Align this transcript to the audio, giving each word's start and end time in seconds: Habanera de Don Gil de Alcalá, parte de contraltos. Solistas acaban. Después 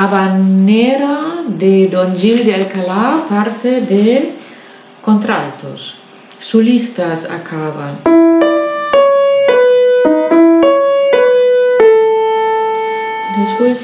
Habanera 0.00 1.42
de 1.48 1.88
Don 1.88 2.16
Gil 2.16 2.44
de 2.44 2.54
Alcalá, 2.54 3.26
parte 3.28 3.80
de 3.80 4.32
contraltos. 5.02 5.98
Solistas 6.38 7.28
acaban. 7.28 7.98
Después 13.40 13.82